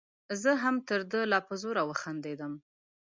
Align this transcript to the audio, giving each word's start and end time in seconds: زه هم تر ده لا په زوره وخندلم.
زه 0.41 0.51
هم 0.63 0.75
تر 0.87 1.01
ده 1.11 1.19
لا 1.31 1.39
په 1.47 1.53
زوره 1.61 1.83
وخندلم. 1.89 2.53